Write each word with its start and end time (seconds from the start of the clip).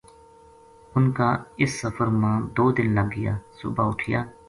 انھ 0.95 1.11
کا 1.17 1.29
اس 1.63 1.71
سفر 1.81 2.07
ما 2.21 2.33
دو 2.57 2.71
دن 2.77 2.87
لگ 2.95 3.07
گیا 3.15 3.37
صبح 3.61 3.83
اُٹھیا 3.89 4.19